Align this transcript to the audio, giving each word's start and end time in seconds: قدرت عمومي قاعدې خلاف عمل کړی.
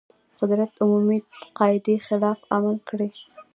قدرت 0.39 0.71
عمومي 0.83 1.19
قاعدې 1.57 1.95
خلاف 2.07 2.39
عمل 2.55 2.75
کړی. 2.89 3.09